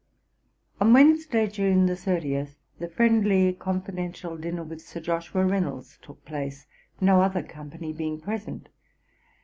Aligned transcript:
On 0.79 0.93
Wednesday, 0.93 1.45
June 1.45 1.87
30, 1.95 2.47
the 2.79 2.87
friendly 2.89 3.53
confidential 3.53 4.35
dinner 4.35 4.63
with 4.63 4.81
Sir 4.81 4.99
Joshua 4.99 5.45
Reynolds 5.45 5.99
took 6.01 6.25
place, 6.25 6.65
no 6.99 7.21
other 7.21 7.43
company 7.43 7.93
being 7.93 8.19
present. 8.19 8.69